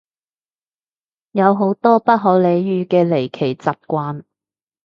[1.33, 4.23] 有好多不可理喻嘅離奇習慣